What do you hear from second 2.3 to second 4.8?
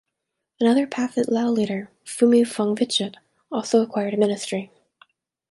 Vongvichit, also acquired a Ministry.